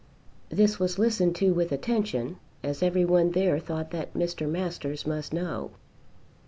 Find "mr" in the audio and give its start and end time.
4.15-4.49